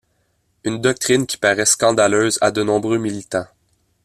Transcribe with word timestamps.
Une 0.63 0.81
doctrine 0.81 1.27
qui 1.27 1.37
paraît 1.37 1.63
scandaleuse 1.67 2.39
à 2.41 2.49
de 2.49 2.63
nombreux 2.63 2.97
militants. 2.97 3.45